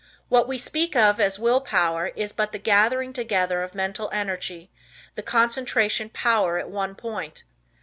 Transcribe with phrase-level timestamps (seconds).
[0.29, 4.71] What we speak of as will power is but the gathering together of mental energy,
[5.13, 7.43] the concentration power at one point.